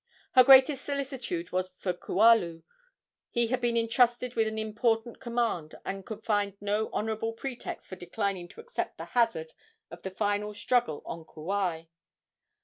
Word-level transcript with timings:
Her 0.31 0.43
greatest 0.43 0.83
solicitude 0.83 1.51
was 1.51 1.69
for 1.69 1.93
Kualu. 1.93 2.63
He 3.29 3.45
had 3.49 3.61
been 3.61 3.77
entrusted 3.77 4.33
with 4.33 4.47
an 4.47 4.57
important 4.57 5.19
command, 5.19 5.75
and 5.85 6.03
could 6.03 6.23
find 6.23 6.59
no 6.59 6.89
honorable 6.91 7.33
pretext 7.33 7.87
for 7.87 7.95
declining 7.95 8.47
to 8.47 8.61
accept 8.61 8.97
the 8.97 9.05
hazard 9.13 9.53
of 9.91 10.01
the 10.01 10.09
final 10.09 10.55
struggle 10.55 11.03
on 11.05 11.23
Kauai. 11.23 11.83